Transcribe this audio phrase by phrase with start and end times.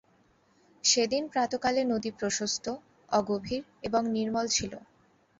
[0.83, 2.65] সে দিন প্রাতঃকালে নদী প্রশস্ত,
[3.09, 4.73] অগভীর এবং নির্মল ছিল।